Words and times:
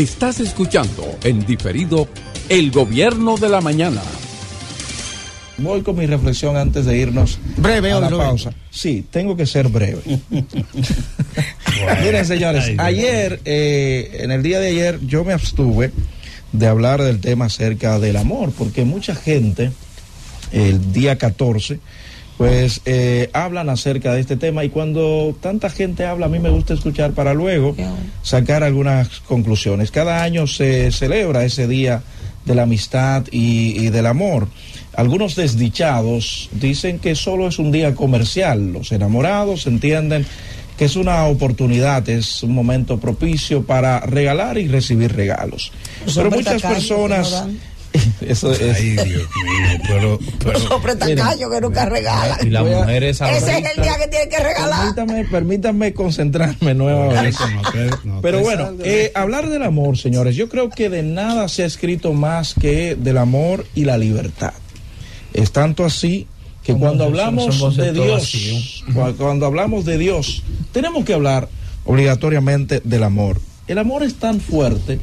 Estás 0.00 0.40
escuchando 0.40 1.18
en 1.24 1.44
diferido 1.44 2.08
El 2.48 2.70
Gobierno 2.70 3.36
de 3.36 3.50
la 3.50 3.60
Mañana. 3.60 4.00
Voy 5.58 5.82
con 5.82 5.98
mi 5.98 6.06
reflexión 6.06 6.56
antes 6.56 6.86
de 6.86 6.96
irnos 6.96 7.38
breve 7.58 7.92
a 7.92 8.00
la 8.00 8.08
pausa. 8.08 8.50
Sí, 8.70 9.04
tengo 9.10 9.36
que 9.36 9.44
ser 9.44 9.68
breve. 9.68 10.00
Miren, 12.02 12.24
señores, 12.24 12.72
ayer, 12.78 13.42
eh, 13.44 14.20
en 14.20 14.30
el 14.30 14.42
día 14.42 14.58
de 14.58 14.68
ayer, 14.68 15.00
yo 15.02 15.22
me 15.22 15.34
abstuve 15.34 15.92
de 16.52 16.66
hablar 16.66 17.02
del 17.02 17.20
tema 17.20 17.44
acerca 17.44 17.98
del 17.98 18.16
amor, 18.16 18.54
porque 18.56 18.86
mucha 18.86 19.14
gente, 19.14 19.70
el 20.50 20.94
día 20.94 21.18
14, 21.18 21.78
pues 22.40 22.80
eh, 22.86 23.28
hablan 23.34 23.68
acerca 23.68 24.14
de 24.14 24.20
este 24.22 24.34
tema 24.34 24.64
y 24.64 24.70
cuando 24.70 25.36
tanta 25.42 25.68
gente 25.68 26.06
habla, 26.06 26.24
a 26.24 26.28
mí 26.30 26.38
me 26.38 26.48
gusta 26.48 26.72
escuchar 26.72 27.12
para 27.12 27.34
luego 27.34 27.76
sacar 28.22 28.62
algunas 28.62 29.20
conclusiones. 29.20 29.90
Cada 29.90 30.22
año 30.22 30.46
se 30.46 30.90
celebra 30.90 31.44
ese 31.44 31.68
día 31.68 32.02
de 32.46 32.54
la 32.54 32.62
amistad 32.62 33.26
y, 33.30 33.90
del 33.90 34.06
amor. 34.06 34.48
Algunos 34.94 35.36
desdichados 35.36 36.48
dicen 36.52 36.98
que 36.98 37.14
solo 37.14 37.46
es 37.46 37.58
un 37.58 37.72
día 37.72 37.94
comercial. 37.94 38.72
Los 38.72 38.90
enamorados 38.90 39.66
entienden 39.66 40.24
que 40.78 40.86
es 40.86 40.96
una 40.96 41.26
oportunidad, 41.26 42.08
es 42.08 42.42
un 42.42 42.54
momento 42.54 42.98
propicio 42.98 43.64
para 43.64 44.00
regalar 44.00 44.56
y 44.56 44.66
recibir 44.66 45.14
regalos. 45.14 45.72
Pero 46.14 46.30
muchas 46.30 46.62
personas 46.62 47.44
Eso 48.20 48.52
es. 48.52 48.60
Ay, 48.60 48.90
Dios 48.92 49.06
mío, 49.06 49.78
pero. 49.86 50.18
pero 50.38 50.52
Los 50.52 50.70
hombres 50.70 50.96
que 50.96 51.60
nunca 51.60 51.86
regalan. 51.86 52.46
Y 52.46 52.50
las 52.50 52.64
mujeres 52.64 53.20
Ese 53.20 53.58
es 53.58 53.76
el 53.76 53.82
día 53.82 53.96
que 53.98 54.08
tienen 54.08 54.28
que 54.28 54.38
regalar. 54.38 54.94
Permítame, 54.94 55.24
permítanme 55.24 55.94
concentrarme 55.94 56.74
nuevamente. 56.74 57.38
pero 58.22 58.40
bueno, 58.40 58.72
eh, 58.84 59.12
hablar 59.14 59.48
del 59.48 59.62
amor, 59.62 59.96
señores, 59.98 60.36
yo 60.36 60.48
creo 60.48 60.70
que 60.70 60.88
de 60.88 61.02
nada 61.02 61.48
se 61.48 61.62
ha 61.62 61.66
escrito 61.66 62.12
más 62.12 62.54
que 62.54 62.94
del 62.94 63.18
amor 63.18 63.66
y 63.74 63.84
la 63.84 63.96
libertad. 63.96 64.52
Es 65.32 65.52
tanto 65.52 65.84
así 65.84 66.26
que 66.62 66.74
cuando 66.74 67.04
hablamos 67.04 67.76
de 67.76 67.92
Dios, 67.92 68.84
cuando 68.94 69.46
hablamos 69.46 69.84
de 69.84 69.98
Dios, 69.98 70.42
tenemos 70.72 71.04
que 71.04 71.14
hablar 71.14 71.48
obligatoriamente 71.84 72.80
del 72.84 73.02
amor. 73.02 73.40
El 73.66 73.78
amor 73.78 74.02
es 74.02 74.16
tan 74.16 74.40
fuerte 74.40 75.00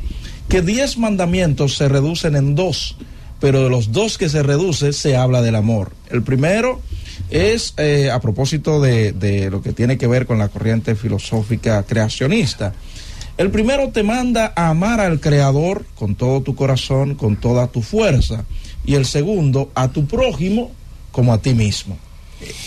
que 0.50 0.62
diez 0.62 0.98
mandamientos 0.98 1.76
se 1.76 1.90
reducen 1.90 2.36
en 2.36 2.56
dos, 2.56 2.96
pero 3.40 3.64
de 3.64 3.70
los 3.70 3.92
dos 3.92 4.18
que 4.18 4.30
se 4.30 4.44
reduce 4.44 4.94
se 4.94 5.16
habla 5.16 5.42
del 5.42 5.56
amor. 5.56 5.92
El 6.10 6.24
primero 6.24 6.82
es 7.30 7.74
eh, 7.78 8.10
a 8.12 8.20
propósito 8.20 8.82
de, 8.82 9.12
de 9.12 9.50
lo 9.50 9.62
que 9.62 9.74
tiene 9.74 9.98
que 9.98 10.08
ver 10.08 10.26
con 10.26 10.38
la 10.38 10.50
corriente 10.50 10.96
filosófica 10.96 11.84
creacionista. 11.84 12.74
El 13.38 13.52
primero 13.52 13.90
te 13.90 14.02
manda 14.02 14.52
a 14.56 14.70
amar 14.70 15.00
al 15.00 15.20
Creador 15.20 15.86
con 15.96 16.16
todo 16.16 16.42
tu 16.42 16.56
corazón, 16.56 17.14
con 17.14 17.36
toda 17.36 17.68
tu 17.68 17.84
fuerza. 17.84 18.46
Y 18.84 18.96
el 18.96 19.06
segundo, 19.06 19.70
a 19.76 19.90
tu 19.90 20.08
prójimo 20.08 20.72
como 21.12 21.34
a 21.34 21.38
ti 21.38 21.54
mismo. 21.54 21.98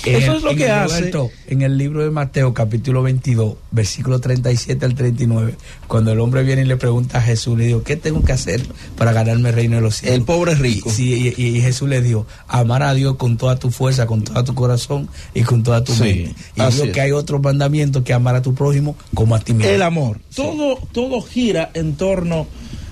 Eso 0.04 0.36
es 0.36 0.42
lo 0.42 0.54
que 0.56 0.68
hace. 0.68 1.12
en 1.46 1.62
el 1.62 1.78
libro 1.78 2.02
de 2.02 2.10
Mateo, 2.10 2.52
capítulo 2.54 3.02
22, 3.02 3.54
versículo 3.70 4.18
37 4.18 4.84
al 4.84 4.94
39, 4.94 5.54
cuando 5.86 6.10
el 6.12 6.20
hombre 6.20 6.42
viene 6.42 6.62
y 6.62 6.64
le 6.64 6.76
pregunta 6.76 7.18
a 7.18 7.22
Jesús, 7.22 7.56
le 7.56 7.66
dijo, 7.66 7.82
¿qué 7.82 7.96
tengo 7.96 8.24
que 8.24 8.32
hacer 8.32 8.62
para 8.96 9.12
ganarme 9.12 9.50
el 9.50 9.54
reino 9.54 9.76
de 9.76 9.82
los 9.82 9.96
cielos? 9.96 10.18
El 10.18 10.24
pobre 10.24 10.54
rico. 10.54 10.90
Sí, 10.90 11.34
y, 11.36 11.60
Jesús 11.60 11.88
le 11.88 12.02
dijo, 12.02 12.26
amar 12.48 12.82
a 12.82 12.94
Dios 12.94 13.16
con 13.16 13.36
toda 13.36 13.58
tu 13.58 13.70
fuerza, 13.70 14.06
con 14.06 14.22
todo 14.22 14.42
tu 14.42 14.54
corazón 14.54 15.08
y 15.34 15.42
con 15.42 15.62
toda 15.62 15.84
tu 15.84 15.94
mente. 15.94 16.34
Y 16.56 16.62
dijo 16.62 16.92
que 16.92 17.00
hay 17.00 17.12
otro 17.12 17.38
mandamiento 17.38 18.02
que 18.02 18.12
amar 18.12 18.34
a 18.34 18.42
tu 18.42 18.54
prójimo 18.54 18.96
como 19.14 19.34
a 19.34 19.40
ti 19.40 19.52
mismo. 19.52 19.70
El 19.70 19.82
amor. 19.82 20.18
Todo, 20.34 20.78
todo 20.92 21.22
gira 21.22 21.70
en 21.74 21.94
torno 21.94 22.46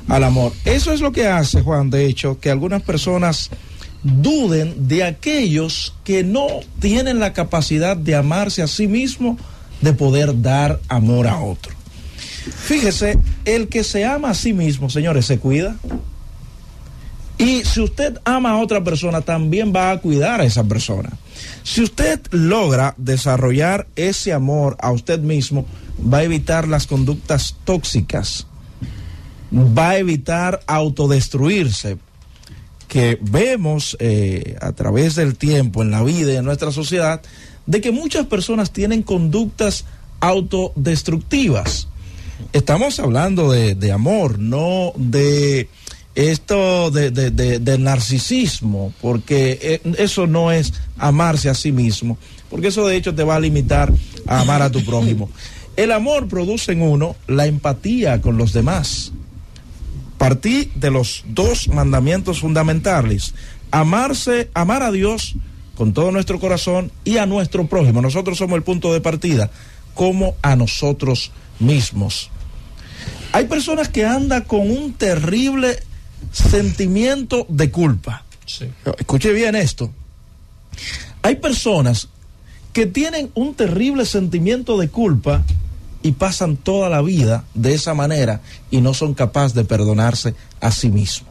al 0.07 0.25
amor. 0.25 0.53
Eso 0.65 0.93
es 0.93 1.01
lo 1.01 1.13
que 1.13 1.27
hace, 1.27 1.63
Juan, 1.63 1.91
de 1.91 2.07
hecho, 2.07 2.39
que 2.39 2.51
algunas 2.51 2.83
personas 2.83 3.51
duden 4.03 4.89
de 4.89 5.05
aquellos 5.05 5.95
que 6.05 6.25
no 6.25 6.47
tienen 6.81 7.19
la 7.19 7.33
capacidad 7.33 7.97
de 7.97 8.15
amarse 8.15 8.63
a 8.63 8.67
sí 8.67 8.87
mismo, 8.87 9.39
de 9.81 9.93
poder 9.93 10.41
dar 10.41 10.81
amor 10.89 11.27
a 11.27 11.41
otro. 11.41 11.73
Fíjese, 12.65 13.19
el 13.45 13.69
que 13.69 13.85
se 13.85 14.05
ama 14.05 14.31
a 14.31 14.35
sí 14.35 14.53
mismo, 14.53 14.91
señores, 14.91 15.27
se 15.27 15.39
cuida. 15.39 15.77
Y 17.37 17.63
si 17.65 17.81
usted 17.81 18.19
ama 18.25 18.51
a 18.51 18.59
otra 18.59 18.83
persona, 18.83 19.21
también 19.21 19.73
va 19.75 19.93
a 19.93 19.99
cuidar 20.01 20.41
a 20.41 20.45
esa 20.45 20.65
persona. 20.65 21.11
Si 21.63 21.83
usted 21.83 22.21
logra 22.33 22.95
desarrollar 22.97 23.87
ese 23.95 24.33
amor 24.33 24.77
a 24.81 24.91
usted 24.91 25.21
mismo, 25.21 25.65
va 26.03 26.19
a 26.19 26.25
evitar 26.25 26.67
las 26.67 26.87
conductas 26.87 27.57
tóxicas, 27.65 28.47
va 29.53 29.91
a 29.91 29.99
evitar 29.99 30.61
autodestruirse, 30.67 31.99
que 32.89 33.19
vemos 33.21 33.97
eh, 34.01 34.57
a 34.61 34.73
través 34.73 35.15
del 35.15 35.37
tiempo 35.37 35.83
en 35.83 35.91
la 35.91 36.03
vida 36.03 36.33
y 36.33 36.37
en 36.37 36.45
nuestra 36.45 36.73
sociedad, 36.73 37.21
de 37.67 37.81
que 37.81 37.93
muchas 37.93 38.27
personas 38.27 38.73
tienen 38.73 39.03
conductas 39.03 39.85
autodestructivas. 40.21 41.89
Estamos 42.53 42.99
hablando 42.99 43.53
de, 43.53 43.93
amor, 43.93 44.39
no 44.39 44.93
de 44.97 45.69
esto 46.15 46.91
de, 46.91 47.11
de, 47.11 47.79
narcisismo, 47.79 48.95
porque 49.03 49.59
eh, 49.61 49.81
eso 49.99 50.27
no 50.27 50.51
es 50.51 50.73
amarse 50.97 51.51
a 51.51 51.55
sí 51.55 51.73
mismo, 51.73 52.17
porque 52.49 52.69
eso 52.69 52.87
de 52.87 52.97
hecho 52.97 53.15
te 53.15 53.23
va 53.23 53.37
a 53.37 53.41
limitar 53.41 53.93
a 54.27 54.41
amar 54.41 54.63
a 54.63 54.71
tu 54.71 54.83
prójimo. 54.83 55.31
El 55.77 55.93
amor 55.93 56.27
produce 56.27 56.73
en 56.73 56.83
uno 56.83 57.17
la 57.27 57.47
empatía 57.47 58.21
con 58.23 58.39
los 58.39 58.53
demás 58.53 59.13
partí 60.29 60.71
de 60.75 60.91
los 60.91 61.25
dos 61.27 61.69
mandamientos 61.69 62.41
fundamentales. 62.41 63.33
Amarse, 63.71 64.51
amar 64.53 64.83
a 64.83 64.93
Dios 64.93 65.37
con 65.75 65.95
todo 65.95 66.13
nuestro 66.13 66.39
corazón 66.39 66.93
y 67.03 67.17
a 67.17 67.25
nuestro 67.25 67.67
prójimo. 67.67 68.03
Nosotros 68.03 68.37
somos 68.37 68.59
el 68.59 68.63
punto 68.63 68.93
de 68.93 69.01
partida, 69.01 69.51
como 69.95 70.37
a 70.43 70.55
nosotros 70.55 71.33
mismos. 71.61 72.31
Hay 73.33 73.47
personas 73.47 73.89
que 73.89 74.05
andan 74.05 74.43
con 74.43 74.71
un 74.71 74.93
terrible 74.93 75.79
sentimiento 76.31 77.47
de 77.49 77.71
culpa. 77.71 78.25
Escuche 78.99 79.33
bien 79.33 79.57
esto. 79.57 79.91
Hay 81.23 81.37
personas 81.37 82.09
que 82.75 82.85
tienen 82.85 83.31
un 83.33 83.55
terrible 83.55 84.05
sentimiento 84.05 84.77
de 84.77 84.91
culpa 84.91 85.43
y 86.03 86.13
pasan 86.13 86.57
toda 86.57 86.89
la 86.89 87.03
vida 87.03 87.45
de 87.55 87.75
esa 87.75 87.95
manera 87.95 88.41
y 88.71 88.81
no 88.81 88.95
son 88.95 89.15
capaces 89.15 89.55
de 89.55 89.65
perdonarse 89.65 90.35
a 90.61 90.71
sí 90.71 90.91
mismos. 90.91 91.31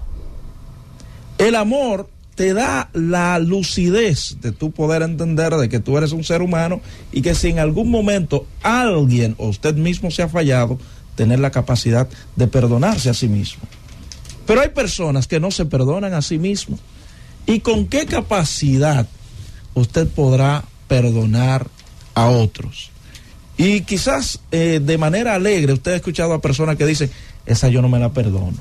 El 1.38 1.56
amor 1.56 2.10
te 2.36 2.54
da 2.54 2.90
la 2.94 3.40
lucidez 3.40 4.38
de 4.42 4.52
tu 4.52 4.72
poder 4.72 5.02
entender 5.02 5.56
de 5.56 5.70
que 5.70 5.80
tú 5.80 5.98
eres 5.98 6.12
un 6.12 6.24
ser 6.24 6.42
humano 6.42 6.82
y 7.12 7.22
que 7.22 7.34
si 7.34 7.50
en 7.50 7.60
algún 7.60 7.90
momento 7.90 8.46
alguien 8.62 9.36
o 9.40 9.48
usted 9.48 9.76
mismo 9.76 10.12
se 10.12 10.22
ha 10.22 10.30
fallado, 10.30 10.78
tener 11.16 11.40
la 11.40 11.50
capacidad 11.50 12.08
de 12.36 12.48
perdonarse 12.48 13.10
a 13.10 13.16
sí 13.16 13.28
mismo. 13.28 13.64
Pero 14.46 14.62
hay 14.62 14.70
personas 14.70 15.28
que 15.28 15.40
no 15.40 15.50
se 15.52 15.66
perdonan 15.66 16.14
a 16.14 16.22
sí 16.22 16.38
mismos. 16.38 16.80
¿Y 17.48 17.62
con 17.62 17.88
qué 17.88 18.06
capacidad 18.06 19.08
usted 19.74 20.08
podrá 20.08 20.64
perdonar 20.88 21.68
a 22.14 22.28
otros? 22.28 22.92
Y 23.58 23.82
quizás 23.82 24.40
eh, 24.52 24.80
de 24.82 24.98
manera 25.00 25.34
alegre 25.34 25.74
usted 25.74 25.94
ha 25.94 25.96
escuchado 25.96 26.34
a 26.34 26.42
personas 26.42 26.78
que 26.78 26.86
dicen, 26.86 27.10
esa 27.46 27.70
yo 27.70 27.82
no 27.82 27.90
me 27.90 27.98
la 27.98 28.10
perdono. 28.10 28.58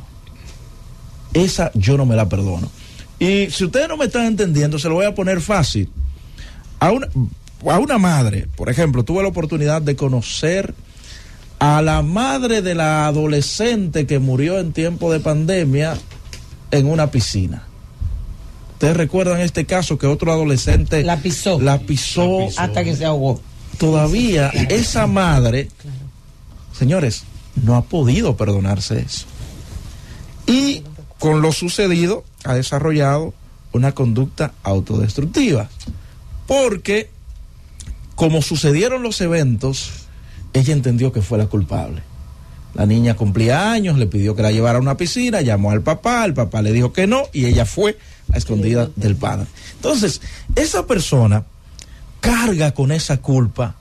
Esa 1.34 1.71
yo 1.75 1.99
no 1.99 2.07
me 2.07 2.17
la 2.17 2.29
perdono. 2.29 2.71
Y 3.19 3.51
si 3.51 3.65
ustedes 3.65 3.89
no 3.89 3.99
me 3.99 4.06
están 4.06 4.25
entendiendo, 4.25 4.79
se 4.79 4.89
lo 4.89 4.95
voy 4.95 5.05
a 5.05 5.15
poner 5.15 5.43
fácil. 5.43 5.91
A 6.81 6.93
una, 6.93 7.09
a 7.69 7.79
una 7.79 7.99
madre, 7.99 8.49
por 8.56 8.71
ejemplo, 8.71 9.05
tuve 9.05 9.23
la 9.23 9.29
oportunidad 9.29 9.83
de 9.83 9.97
conocer 9.97 10.75
a 11.59 11.83
la 11.83 12.01
madre 12.01 12.62
de 12.62 12.75
la 12.75 13.06
adolescente 13.06 14.06
que 14.06 14.19
murió 14.19 14.59
en 14.59 14.73
tiempo 14.73 15.12
de 15.12 15.20
pandemia 15.20 15.97
en 16.70 16.87
una 16.87 17.11
piscina. 17.11 17.65
Ustedes 18.73 18.97
recuerdan 18.97 19.41
este 19.41 19.65
caso 19.65 19.97
que 19.99 20.06
otro 20.06 20.32
adolescente 20.32 21.03
la 21.03 21.17
pisó, 21.19 21.59
la 21.59 21.79
pisó 21.79 22.49
hasta 22.59 22.85
que 22.85 22.94
se 22.94 23.06
ahogó 23.06 23.41
todavía 23.78 24.49
esa 24.49 25.06
madre, 25.06 25.69
señores, 26.73 27.25
no 27.62 27.76
ha 27.76 27.82
podido 27.82 28.37
perdonarse 28.37 29.00
eso. 29.00 29.26
Y 30.46 30.82
con 31.19 31.43
lo 31.43 31.52
sucedido 31.52 32.25
ha 32.44 32.55
desarrollado 32.55 33.34
una 33.73 33.93
conducta 33.93 34.52
autodestructiva. 34.62 35.69
Porque 36.46 37.11
como 38.14 38.40
sucedieron 38.43 39.02
los 39.02 39.20
eventos, 39.20 39.90
ella 40.52 40.72
entendió 40.72 41.12
que 41.12 41.22
fue 41.22 41.38
la 41.38 41.46
culpable. 41.46 42.02
La 42.75 42.87
niña 42.87 43.14
cumplía 43.14 43.72
años, 43.72 43.99
le 43.99 44.06
pidió 44.06 44.37
que 44.37 44.43
la 44.43 44.52
llevara 44.52 44.79
a 44.79 44.81
una 44.81 44.96
piscina, 44.96 45.40
llamó 45.40 45.70
al 45.70 45.82
papá, 45.82 46.25
el 46.25 46.34
papá 46.34 46.62
le 46.62 46.72
dijo 46.72 46.93
que 46.93 47.06
no 47.06 47.25
y 47.32 47.46
ella 47.46 47.64
fue 47.64 47.99
a 48.32 48.37
escondida 48.37 48.90
del 48.96 49.17
padre. 49.17 49.46
Entonces, 49.76 50.20
esa 50.55 50.87
persona 50.87 51.44
carga 52.26 52.73
con 52.73 52.93
esa 52.93 53.19
culpa 53.19 53.75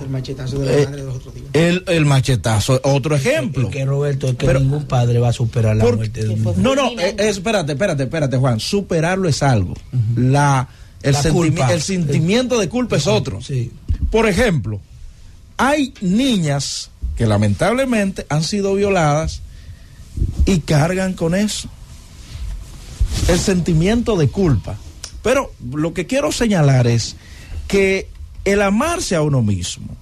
El 0.00 0.08
machetazo 0.08 0.58
de 0.58 0.66
la 0.66 0.72
eh, 0.72 0.84
madre 0.86 1.00
de 1.00 1.06
los 1.06 1.16
otros 1.16 1.34
días. 1.34 1.46
El, 1.52 1.84
el 1.86 2.04
machetazo, 2.06 2.80
otro 2.84 3.14
ejemplo. 3.14 3.70
que 3.70 3.84
Roberto, 3.84 4.28
es 4.28 4.36
que 4.36 4.54
ningún 4.54 4.84
padre 4.86 5.18
va 5.18 5.28
a 5.28 5.32
superar 5.32 5.76
la 5.76 5.84
muerte 5.84 6.24
de 6.24 6.30
un. 6.30 6.62
No, 6.62 6.74
no, 6.74 6.88
eh, 6.98 7.14
espérate, 7.18 7.72
espérate, 7.72 8.04
espérate, 8.04 8.36
Juan. 8.36 8.58
Superarlo 8.58 9.28
es 9.28 9.42
algo. 9.42 9.74
La, 10.16 10.68
el, 11.02 11.14
el 11.14 11.82
sentimiento 11.82 12.58
de 12.58 12.68
culpa 12.68 12.96
es 12.96 13.06
otro. 13.06 13.40
Sí. 13.42 13.70
Por 14.10 14.28
ejemplo, 14.28 14.80
hay 15.56 15.94
niñas 16.00 16.90
que 17.16 17.26
lamentablemente 17.26 18.26
han 18.28 18.42
sido 18.42 18.74
violadas 18.74 19.42
y 20.46 20.60
cargan 20.60 21.14
con 21.14 21.34
eso. 21.34 21.68
El 23.28 23.38
sentimiento 23.38 24.16
de 24.16 24.28
culpa. 24.28 24.76
Pero 25.22 25.52
lo 25.72 25.94
que 25.94 26.06
quiero 26.06 26.32
señalar 26.32 26.86
es 26.86 27.16
que 27.68 28.08
el 28.44 28.62
amarse 28.62 29.16
a 29.16 29.22
uno 29.22 29.42
mismo 29.42 29.96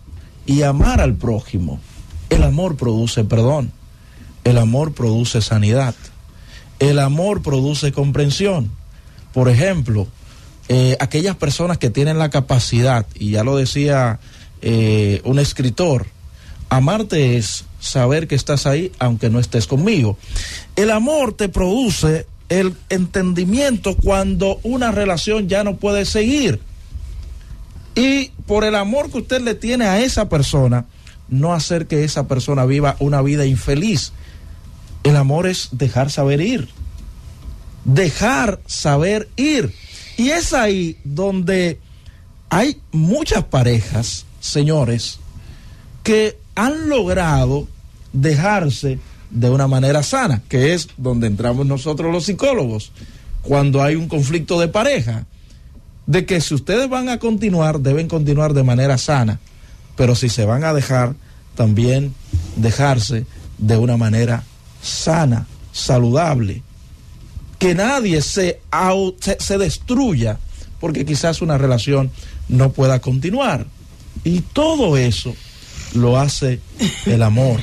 y 0.46 0.62
amar 0.62 1.00
al 1.00 1.14
prójimo, 1.14 1.80
el 2.30 2.42
amor 2.42 2.76
produce 2.76 3.24
perdón, 3.24 3.72
el 4.44 4.58
amor 4.58 4.92
produce 4.92 5.42
sanidad, 5.42 5.94
el 6.78 6.98
amor 6.98 7.42
produce 7.42 7.92
comprensión. 7.92 8.70
Por 9.32 9.48
ejemplo, 9.48 10.08
eh, 10.68 10.96
aquellas 11.00 11.36
personas 11.36 11.78
que 11.78 11.90
tienen 11.90 12.18
la 12.18 12.30
capacidad, 12.30 13.06
y 13.14 13.32
ya 13.32 13.44
lo 13.44 13.56
decía 13.56 14.20
eh, 14.62 15.20
un 15.24 15.38
escritor, 15.38 16.06
amarte 16.68 17.36
es 17.36 17.64
saber 17.80 18.28
que 18.28 18.34
estás 18.34 18.66
ahí 18.66 18.92
aunque 18.98 19.30
no 19.30 19.40
estés 19.40 19.66
conmigo. 19.66 20.16
El 20.76 20.90
amor 20.90 21.32
te 21.32 21.48
produce 21.48 22.26
el 22.48 22.74
entendimiento 22.88 23.96
cuando 23.96 24.60
una 24.62 24.90
relación 24.90 25.48
ya 25.48 25.64
no 25.64 25.76
puede 25.76 26.04
seguir. 26.04 26.60
Por 28.50 28.64
el 28.64 28.74
amor 28.74 29.12
que 29.12 29.18
usted 29.18 29.40
le 29.42 29.54
tiene 29.54 29.84
a 29.84 30.00
esa 30.00 30.28
persona, 30.28 30.86
no 31.28 31.52
hacer 31.52 31.86
que 31.86 32.02
esa 32.02 32.26
persona 32.26 32.64
viva 32.64 32.96
una 32.98 33.22
vida 33.22 33.46
infeliz. 33.46 34.10
El 35.04 35.14
amor 35.14 35.46
es 35.46 35.68
dejar 35.70 36.10
saber 36.10 36.40
ir. 36.40 36.68
Dejar 37.84 38.58
saber 38.66 39.28
ir. 39.36 39.72
Y 40.16 40.30
es 40.30 40.52
ahí 40.52 40.98
donde 41.04 41.78
hay 42.48 42.80
muchas 42.90 43.44
parejas, 43.44 44.26
señores, 44.40 45.20
que 46.02 46.36
han 46.56 46.88
logrado 46.88 47.68
dejarse 48.12 48.98
de 49.30 49.48
una 49.48 49.68
manera 49.68 50.02
sana, 50.02 50.42
que 50.48 50.74
es 50.74 50.88
donde 50.96 51.28
entramos 51.28 51.66
nosotros 51.66 52.12
los 52.12 52.24
psicólogos, 52.24 52.90
cuando 53.42 53.80
hay 53.80 53.94
un 53.94 54.08
conflicto 54.08 54.58
de 54.58 54.66
pareja 54.66 55.24
de 56.10 56.26
que 56.26 56.40
si 56.40 56.54
ustedes 56.54 56.88
van 56.88 57.08
a 57.08 57.20
continuar, 57.20 57.78
deben 57.78 58.08
continuar 58.08 58.52
de 58.52 58.64
manera 58.64 58.98
sana, 58.98 59.38
pero 59.94 60.16
si 60.16 60.28
se 60.28 60.44
van 60.44 60.64
a 60.64 60.74
dejar, 60.74 61.14
también 61.54 62.16
dejarse 62.56 63.26
de 63.58 63.76
una 63.76 63.96
manera 63.96 64.42
sana, 64.82 65.46
saludable. 65.70 66.64
Que 67.60 67.76
nadie 67.76 68.22
se, 68.22 68.58
se, 69.38 69.58
destruya 69.58 70.40
porque 70.80 71.04
quizás 71.04 71.42
una 71.42 71.58
relación 71.58 72.10
no 72.48 72.72
pueda 72.72 73.00
continuar. 73.00 73.66
Y 74.24 74.40
todo 74.40 74.96
eso 74.96 75.36
lo 75.94 76.18
hace 76.18 76.58
el 77.06 77.22
amor. 77.22 77.60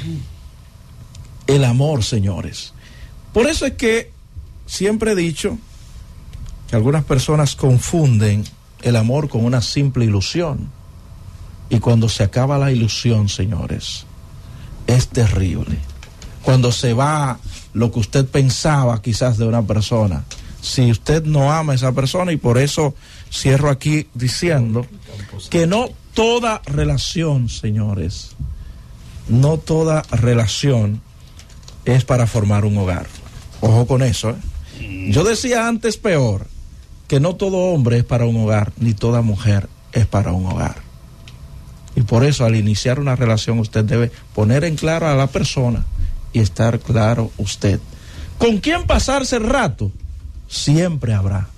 El 1.47 1.65
amor, 1.65 2.01
señores. 2.01 2.71
Por 3.33 3.45
eso 3.47 3.65
es 3.65 3.73
que 3.73 4.09
siempre 4.65 5.11
he 5.11 5.15
dicho 5.15 5.57
algunas 6.75 7.03
personas 7.03 7.55
confunden 7.55 8.43
el 8.81 8.95
amor 8.95 9.29
con 9.29 9.45
una 9.45 9.61
simple 9.61 10.05
ilusión. 10.05 10.69
Y 11.69 11.79
cuando 11.79 12.09
se 12.09 12.23
acaba 12.23 12.57
la 12.57 12.71
ilusión, 12.71 13.29
señores, 13.29 14.05
es 14.87 15.07
terrible. 15.09 15.77
Cuando 16.43 16.71
se 16.71 16.93
va 16.93 17.39
lo 17.73 17.91
que 17.91 17.99
usted 17.99 18.25
pensaba 18.25 19.01
quizás 19.01 19.37
de 19.37 19.45
una 19.45 19.61
persona, 19.61 20.23
si 20.61 20.89
usted 20.91 21.23
no 21.23 21.51
ama 21.51 21.73
a 21.73 21.75
esa 21.75 21.91
persona, 21.91 22.31
y 22.31 22.37
por 22.37 22.57
eso 22.57 22.95
cierro 23.31 23.69
aquí 23.69 24.07
diciendo 24.13 24.85
que 25.49 25.67
no 25.67 25.89
toda 26.13 26.61
relación, 26.65 27.49
señores, 27.49 28.31
no 29.27 29.57
toda 29.57 30.03
relación 30.11 31.01
es 31.85 32.05
para 32.05 32.27
formar 32.27 32.65
un 32.65 32.77
hogar. 32.77 33.07
Ojo 33.61 33.87
con 33.87 34.01
eso. 34.01 34.31
¿eh? 34.31 35.11
Yo 35.11 35.23
decía 35.23 35.67
antes 35.67 35.97
peor, 35.97 36.47
que 37.07 37.19
no 37.19 37.35
todo 37.35 37.57
hombre 37.57 37.99
es 37.99 38.03
para 38.03 38.25
un 38.25 38.37
hogar, 38.37 38.73
ni 38.77 38.93
toda 38.93 39.21
mujer 39.21 39.69
es 39.93 40.05
para 40.05 40.33
un 40.33 40.45
hogar. 40.45 40.75
Y 41.95 42.01
por 42.01 42.23
eso 42.23 42.45
al 42.45 42.55
iniciar 42.55 42.99
una 42.99 43.15
relación 43.15 43.59
usted 43.59 43.83
debe 43.83 44.11
poner 44.35 44.63
en 44.63 44.75
claro 44.75 45.07
a 45.07 45.15
la 45.15 45.27
persona 45.27 45.85
y 46.33 46.39
estar 46.39 46.79
claro 46.79 47.31
usted. 47.37 47.79
¿Con 48.37 48.59
quién 48.59 48.85
pasarse 48.85 49.37
el 49.37 49.45
rato? 49.45 49.91
Siempre 50.47 51.13
habrá. 51.13 51.49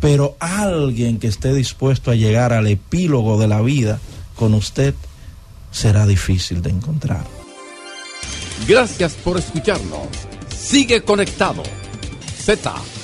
Pero 0.00 0.36
alguien 0.40 1.18
que 1.18 1.26
esté 1.26 1.52
dispuesto 1.52 2.10
a 2.10 2.14
llegar 2.14 2.52
al 2.52 2.66
epílogo 2.66 3.38
de 3.38 3.48
la 3.48 3.60
vida 3.60 4.00
con 4.34 4.54
usted 4.54 4.94
será 5.70 6.06
difícil 6.06 6.62
de 6.62 6.70
encontrar. 6.70 7.24
Gracias 8.66 9.12
por 9.14 9.38
escucharnos. 9.38 10.08
Sigue 10.56 11.02
conectado. 11.02 11.62
Z 12.38 12.95